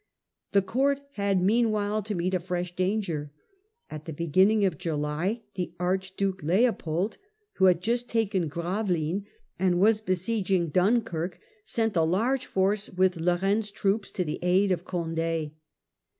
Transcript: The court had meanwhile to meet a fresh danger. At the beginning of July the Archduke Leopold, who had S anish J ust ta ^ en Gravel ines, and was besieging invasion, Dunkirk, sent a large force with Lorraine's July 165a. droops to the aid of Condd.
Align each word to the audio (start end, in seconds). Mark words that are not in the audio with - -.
The 0.53 0.63
court 0.63 0.99
had 1.11 1.43
meanwhile 1.43 2.01
to 2.01 2.15
meet 2.15 2.33
a 2.33 2.39
fresh 2.39 2.75
danger. 2.75 3.31
At 3.87 4.05
the 4.05 4.13
beginning 4.13 4.65
of 4.65 4.79
July 4.79 5.43
the 5.53 5.75
Archduke 5.79 6.41
Leopold, 6.41 7.19
who 7.57 7.65
had 7.65 7.77
S 7.77 7.81
anish 7.81 7.83
J 7.85 7.91
ust 7.93 8.09
ta 8.09 8.19
^ 8.19 8.35
en 8.41 8.47
Gravel 8.47 8.95
ines, 8.95 9.23
and 9.59 9.79
was 9.79 10.01
besieging 10.01 10.63
invasion, 10.73 10.95
Dunkirk, 10.95 11.39
sent 11.65 11.95
a 11.95 12.01
large 12.01 12.47
force 12.47 12.89
with 12.89 13.17
Lorraine's 13.17 13.69
July 13.69 13.73
165a. 13.81 13.81
droops 13.81 14.11
to 14.13 14.23
the 14.23 14.39
aid 14.41 14.71
of 14.71 14.85
Condd. 14.85 15.51